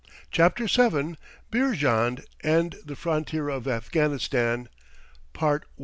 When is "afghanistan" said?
3.67-4.67